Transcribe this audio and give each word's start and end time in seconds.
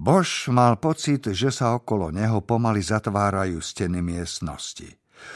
Bož 0.00 0.48
mal 0.48 0.80
pocit, 0.80 1.28
že 1.28 1.52
sa 1.52 1.76
okolo 1.76 2.08
neho 2.08 2.40
pomaly 2.40 2.80
zatvárajú 2.80 3.60
steny 3.60 4.00
miestnosti. 4.00 4.88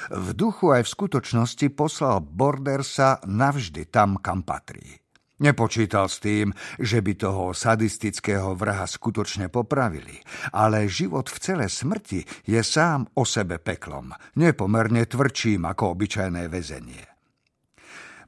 V 0.09 0.33
duchu 0.33 0.73
aj 0.73 0.89
v 0.89 0.93
skutočnosti 0.97 1.67
poslal 1.77 2.25
Bordersa 2.25 3.21
navždy 3.29 3.93
tam, 3.93 4.17
kam 4.25 4.41
patrí. 4.41 5.05
Nepočítal 5.45 6.09
s 6.09 6.17
tým, 6.17 6.57
že 6.81 7.05
by 7.05 7.13
toho 7.13 7.53
sadistického 7.53 8.57
vraha 8.57 8.89
skutočne 8.89 9.53
popravili, 9.53 10.17
ale 10.57 10.89
život 10.89 11.29
v 11.29 11.37
celé 11.45 11.67
smrti 11.69 12.25
je 12.49 12.65
sám 12.65 13.05
o 13.21 13.29
sebe 13.29 13.61
peklom, 13.61 14.17
nepomerne 14.41 15.05
tvrdším 15.05 15.69
ako 15.69 15.93
obyčajné 15.93 16.49
väzenie. 16.49 17.05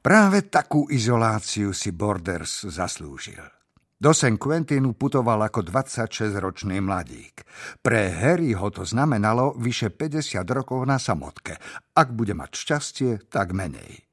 Práve 0.05 0.45
takú 0.45 0.85
izoláciu 0.93 1.73
si 1.73 1.89
Borders 1.89 2.69
zaslúžil. 2.69 3.56
Do 3.97 4.13
St. 4.13 4.37
Quentinu 4.37 4.93
putoval 4.93 5.49
ako 5.49 5.65
26-ročný 5.65 6.77
mladík. 6.85 7.41
Pre 7.81 8.01
Harryho 8.13 8.69
to 8.69 8.85
znamenalo 8.85 9.57
vyše 9.57 9.89
50 9.89 10.45
rokov 10.53 10.85
na 10.85 11.01
samotke. 11.01 11.57
Ak 11.97 12.13
bude 12.13 12.37
mať 12.37 12.51
šťastie, 12.53 13.25
tak 13.25 13.57
menej. 13.57 14.05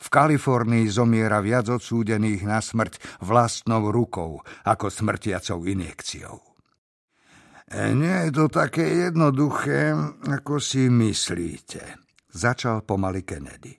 V 0.00 0.08
Kalifornii 0.08 0.88
zomiera 0.88 1.44
viac 1.44 1.68
odsúdených 1.68 2.48
na 2.48 2.64
smrť 2.64 3.20
vlastnou 3.20 3.92
rukou 3.92 4.40
ako 4.64 4.88
smrtiacou 4.88 5.68
injekciou. 5.68 6.40
E, 7.68 7.92
nie 7.92 8.16
je 8.28 8.32
to 8.32 8.48
také 8.48 8.88
jednoduché, 9.04 9.92
ako 10.32 10.56
si 10.56 10.88
myslíte, 10.88 12.08
začal 12.32 12.88
pomaly 12.88 13.20
Kennedy. 13.20 13.76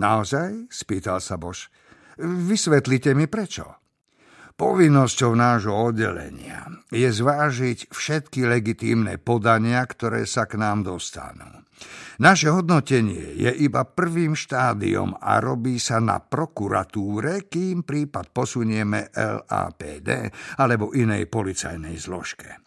Naozaj? 0.00 0.72
spýtal 0.72 1.20
sa 1.20 1.36
Bož. 1.36 1.68
Vysvetlite 2.24 3.12
mi 3.12 3.28
prečo. 3.28 3.83
Povinnosťou 4.54 5.34
nášho 5.34 5.74
oddelenia 5.74 6.70
je 6.94 7.10
zvážiť 7.10 7.90
všetky 7.90 8.46
legitímne 8.46 9.18
podania, 9.18 9.82
ktoré 9.82 10.30
sa 10.30 10.46
k 10.46 10.62
nám 10.62 10.86
dostanú. 10.86 11.66
Naše 12.22 12.54
hodnotenie 12.54 13.34
je 13.34 13.50
iba 13.50 13.82
prvým 13.82 14.38
štádiom 14.38 15.18
a 15.18 15.42
robí 15.42 15.82
sa 15.82 15.98
na 15.98 16.22
prokuratúre, 16.22 17.50
kým 17.50 17.82
prípad 17.82 18.30
posunieme 18.30 19.10
LAPD 19.10 20.08
alebo 20.62 20.94
inej 20.94 21.26
policajnej 21.26 21.98
zložke. 21.98 22.62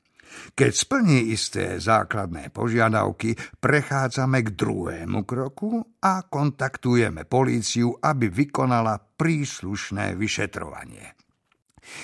Keď 0.53 0.71
splní 0.75 1.31
isté 1.31 1.79
základné 1.79 2.51
požiadavky, 2.51 3.33
prechádzame 3.63 4.43
k 4.43 4.49
druhému 4.53 5.23
kroku 5.23 5.81
a 6.03 6.19
kontaktujeme 6.27 7.23
políciu, 7.23 7.95
aby 7.95 8.27
vykonala 8.27 8.99
príslušné 8.99 10.19
vyšetrovanie. 10.19 11.16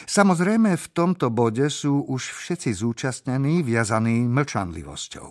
Samozrejme, 0.05 0.75
v 0.75 0.87
tomto 0.91 1.31
bode 1.31 1.67
sú 1.69 2.05
už 2.07 2.33
všetci 2.33 2.71
zúčastnení 2.73 3.63
viazaní 3.63 4.25
mlčanlivosťou. 4.27 5.29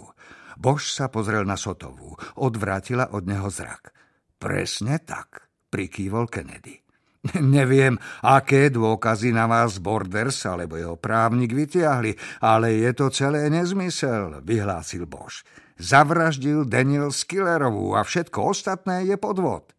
Bož 0.61 0.93
sa 0.93 1.09
pozrel 1.09 1.49
na 1.49 1.57
Sotovú, 1.57 2.15
odvrátila 2.39 3.11
od 3.17 3.25
neho 3.27 3.49
zrak. 3.49 3.91
Presne 4.37 5.01
tak, 5.03 5.49
prikývol 5.73 6.29
Kennedy. 6.29 6.83
Neviem, 7.39 7.99
aké 8.27 8.69
dôkazy 8.69 9.31
na 9.31 9.47
vás 9.47 9.79
Borders 9.79 10.43
alebo 10.43 10.75
jeho 10.75 10.99
právnik 10.99 11.55
vytiahli, 11.55 12.19
ale 12.43 12.83
je 12.83 12.91
to 12.93 13.07
celé 13.15 13.47
nezmysel, 13.47 14.43
vyhlásil 14.43 15.07
Bož. 15.07 15.47
Zavraždil 15.79 16.67
Daniel 16.67 17.11
Skillerovú 17.15 17.95
a 17.95 18.03
všetko 18.03 18.55
ostatné 18.55 19.07
je 19.07 19.17
podvod. 19.19 19.71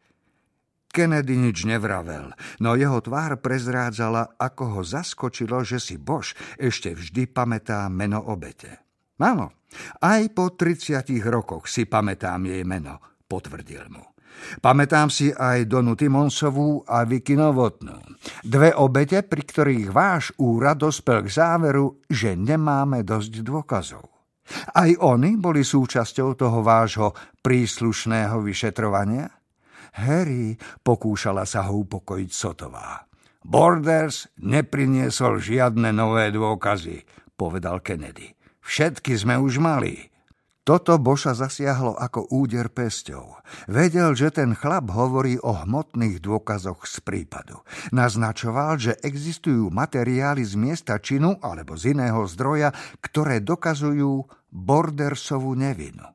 Kennedy 0.94 1.42
nič 1.42 1.66
nevravel, 1.66 2.38
no 2.62 2.78
jeho 2.78 3.02
tvár 3.02 3.42
prezrádzala, 3.42 4.38
ako 4.38 4.78
ho 4.78 4.82
zaskočilo, 4.86 5.66
že 5.66 5.82
si 5.82 5.98
Bož 5.98 6.38
ešte 6.62 6.94
vždy 6.94 7.34
pamätá 7.34 7.90
meno 7.90 8.22
obete. 8.22 8.86
Áno, 9.18 9.58
aj 10.06 10.22
po 10.38 10.54
30 10.54 11.02
rokoch 11.26 11.66
si 11.66 11.90
pamätám 11.90 12.46
jej 12.46 12.62
meno, 12.62 13.02
potvrdil 13.26 13.90
mu. 13.90 14.06
Pamätám 14.62 15.10
si 15.10 15.34
aj 15.34 15.66
Donu 15.66 15.98
Timonsovú 15.98 16.86
a 16.86 17.06
Vicky 17.10 17.34
Novotnú. 17.34 17.98
Dve 18.46 18.74
obete, 18.78 19.26
pri 19.26 19.44
ktorých 19.46 19.90
váš 19.90 20.30
úrad 20.38 20.78
dospel 20.78 21.26
k 21.26 21.34
záveru, 21.34 22.06
že 22.06 22.38
nemáme 22.38 23.02
dosť 23.02 23.42
dôkazov. 23.42 24.06
Aj 24.78 24.90
oni 25.00 25.40
boli 25.40 25.66
súčasťou 25.66 26.36
toho 26.38 26.60
vášho 26.62 27.16
príslušného 27.42 28.44
vyšetrovania? 28.44 29.43
Harry, 29.94 30.58
pokúšala 30.82 31.46
sa 31.46 31.70
ho 31.70 31.86
upokojiť 31.86 32.30
Sotová. 32.34 33.06
Borders 33.44 34.32
nepriniesol 34.40 35.38
žiadne 35.38 35.92
nové 35.92 36.32
dôkazy, 36.32 37.04
povedal 37.36 37.84
Kennedy. 37.84 38.34
Všetky 38.64 39.14
sme 39.20 39.36
už 39.36 39.60
mali. 39.60 40.14
Toto 40.64 40.96
Boša 40.96 41.36
zasiahlo 41.36 42.00
ako 42.00 42.32
úder 42.32 42.72
pesťou. 42.72 43.36
Vedel, 43.68 44.16
že 44.16 44.32
ten 44.32 44.56
chlap 44.56 44.88
hovorí 44.96 45.36
o 45.44 45.52
hmotných 45.52 46.24
dôkazoch 46.24 46.88
z 46.88 47.04
prípadu. 47.04 47.60
Naznačoval, 47.92 48.80
že 48.80 48.96
existujú 49.04 49.68
materiály 49.68 50.40
z 50.48 50.56
miesta 50.56 50.96
činu 51.04 51.36
alebo 51.44 51.76
z 51.76 51.92
iného 51.92 52.24
zdroja, 52.32 52.72
ktoré 53.04 53.44
dokazujú 53.44 54.24
Bordersovú 54.56 55.52
nevinu. 55.52 56.08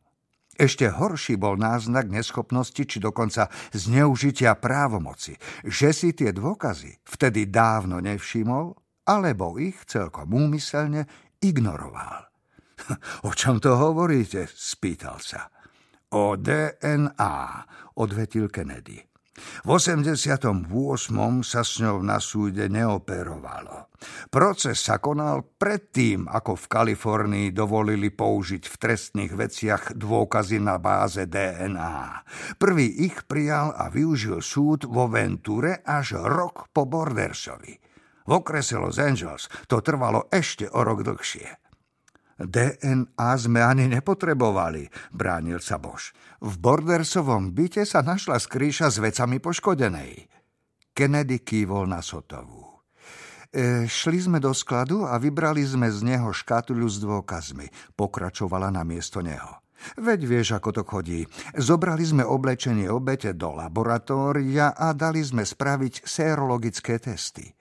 Ešte 0.58 0.90
horší 0.90 1.38
bol 1.38 1.54
náznak 1.54 2.10
neschopnosti 2.10 2.82
či 2.82 2.98
dokonca 2.98 3.46
zneužitia 3.70 4.58
právomoci, 4.58 5.38
že 5.62 5.94
si 5.94 6.10
tie 6.10 6.34
dôkazy 6.34 6.98
vtedy 7.06 7.46
dávno 7.46 8.02
nevšimol, 8.02 8.74
alebo 9.06 9.54
ich 9.62 9.78
celkom 9.86 10.34
úmyselne 10.34 11.06
ignoroval. 11.38 12.26
O 13.26 13.34
čom 13.34 13.62
to 13.62 13.74
hovoríte? 13.78 14.50
spýtal 14.50 15.18
sa. 15.22 15.46
O 16.14 16.34
DNA, 16.34 17.34
odvetil 17.98 18.50
Kennedy. 18.50 18.98
V 19.66 19.70
88. 19.74 20.54
sa 21.42 21.62
s 21.66 21.82
ňou 21.82 21.98
na 22.04 22.22
súde 22.22 22.70
neoperovalo. 22.70 23.90
Proces 24.30 24.78
sa 24.78 25.02
konal 25.02 25.42
predtým, 25.58 26.30
ako 26.30 26.54
v 26.54 26.64
Kalifornii 26.70 27.48
dovolili 27.50 28.14
použiť 28.14 28.62
v 28.70 28.74
trestných 28.78 29.32
veciach 29.34 29.98
dôkazy 29.98 30.62
na 30.62 30.78
báze 30.78 31.26
DNA. 31.26 32.22
Prvý 32.62 32.86
ich 33.10 33.26
prijal 33.26 33.74
a 33.74 33.90
využil 33.90 34.38
súd 34.38 34.86
vo 34.86 35.10
Venture 35.10 35.82
až 35.82 36.22
rok 36.22 36.70
po 36.70 36.86
Bordersovi. 36.86 37.74
V 38.28 38.30
okrese 38.30 38.78
Los 38.78 39.02
Angeles 39.02 39.50
to 39.66 39.82
trvalo 39.82 40.30
ešte 40.30 40.70
o 40.70 40.84
rok 40.86 41.02
dlhšie. 41.02 41.67
DNA 42.38 43.30
sme 43.34 43.60
ani 43.66 43.90
nepotrebovali, 43.90 44.86
bránil 45.10 45.58
sa 45.58 45.82
Bož. 45.82 46.14
V 46.38 46.54
Bordersovom 46.62 47.50
byte 47.50 47.82
sa 47.82 47.98
našla 48.06 48.38
skrýša 48.38 48.94
s 48.94 49.02
vecami 49.02 49.42
poškodenej. 49.42 50.30
Kennedy 50.94 51.42
kývol 51.42 51.90
na 51.90 51.98
Sotovú. 51.98 52.86
E, 53.50 53.90
šli 53.90 54.18
sme 54.22 54.38
do 54.38 54.54
skladu 54.54 55.02
a 55.02 55.18
vybrali 55.18 55.66
sme 55.66 55.90
z 55.90 56.06
neho 56.06 56.30
škatuľu 56.30 56.86
s 56.86 57.02
dôkazmi, 57.02 57.66
pokračovala 57.98 58.70
na 58.70 58.86
miesto 58.86 59.18
neho. 59.18 59.58
Veď 59.98 60.20
vieš, 60.26 60.48
ako 60.58 60.70
to 60.74 60.82
chodí. 60.82 61.20
Zobrali 61.54 62.02
sme 62.02 62.26
oblečenie 62.26 62.90
obete 62.90 63.34
do 63.34 63.54
laboratória 63.54 64.74
a 64.74 64.94
dali 64.94 65.22
sme 65.22 65.46
spraviť 65.46 66.02
sérologické 66.06 66.98
testy. 66.98 67.57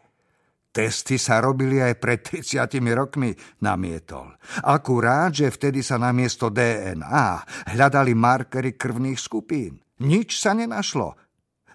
Testy 0.77 1.17
sa 1.17 1.41
robili 1.41 1.81
aj 1.81 1.97
pred 1.97 2.21
30 2.21 2.69
rokmi, 2.93 3.33
namietol. 3.65 4.37
Akurát, 4.61 5.33
že 5.33 5.49
vtedy 5.49 5.81
sa 5.81 5.97
namiesto 5.97 6.53
DNA 6.53 7.41
hľadali 7.73 8.13
markery 8.13 8.77
krvných 8.77 9.17
skupín. 9.17 9.81
Nič 10.05 10.37
sa 10.37 10.53
nenašlo. 10.53 11.17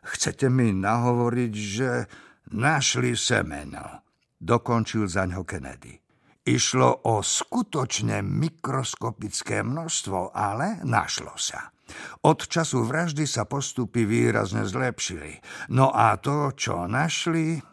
Chcete 0.07 0.47
mi 0.47 0.71
nahovoriť, 0.71 1.53
že 1.59 2.07
našli 2.55 3.19
semeno. 3.19 4.07
Dokončil 4.39 5.11
za 5.11 5.27
ňo 5.27 5.43
Kennedy. 5.43 5.99
Išlo 6.47 7.03
o 7.11 7.27
skutočne 7.27 8.23
mikroskopické 8.23 9.67
množstvo, 9.67 10.31
ale 10.31 10.79
našlo 10.87 11.35
sa. 11.35 11.75
Od 12.23 12.39
času 12.39 12.87
vraždy 12.87 13.27
sa 13.27 13.51
postupy 13.51 14.07
výrazne 14.07 14.63
zlepšili. 14.63 15.43
No 15.75 15.91
a 15.91 16.15
to, 16.23 16.55
čo 16.55 16.87
našli, 16.87 17.72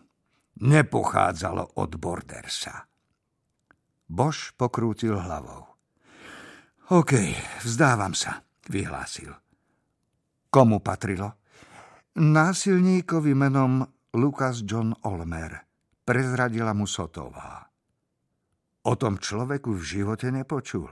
nepochádzalo 0.59 1.79
od 1.79 1.91
Bordersa. 1.95 2.85
Bož 4.09 4.51
pokrútil 4.57 5.15
hlavou. 5.15 5.69
OK, 6.89 7.13
vzdávam 7.61 8.17
sa, 8.17 8.41
vyhlásil. 8.65 9.29
Komu 10.49 10.81
patrilo? 10.81 11.37
Násilníkovi 12.17 13.37
menom 13.37 13.85
Lukas 14.17 14.65
John 14.65 14.97
Olmer. 15.05 15.53
Prezradila 16.01 16.73
mu 16.73 16.89
Sotová. 16.89 17.69
O 18.89 18.97
tom 18.97 19.21
človeku 19.21 19.77
v 19.77 19.83
živote 19.85 20.33
nepočul. 20.33 20.89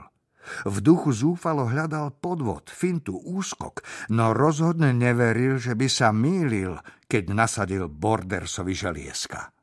V 0.62 0.76
duchu 0.78 1.10
zúfalo 1.10 1.66
hľadal 1.66 2.14
podvod, 2.14 2.70
fintu, 2.70 3.18
úskok, 3.18 3.82
no 4.14 4.30
rozhodne 4.30 4.94
neveril, 4.94 5.58
že 5.58 5.74
by 5.74 5.90
sa 5.90 6.14
mýlil, 6.14 6.78
keď 7.10 7.34
nasadil 7.34 7.90
Bordersovi 7.90 8.72
želieska. 8.72 9.57